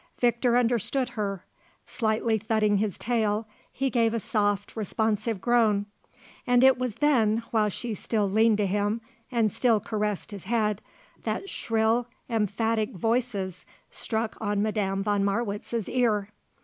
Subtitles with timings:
[0.19, 1.45] Victor understood her.
[1.85, 5.85] Slightly thudding his tail he gave a soft responsive groan;
[6.47, 9.01] and it was then, while she still leaned to him
[9.31, 10.81] and still caressed his head,
[11.21, 16.29] that shrill, emphatic voices struck on Madame von Marwitz's ear.